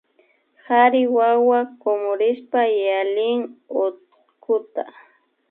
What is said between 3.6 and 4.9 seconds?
hutkuta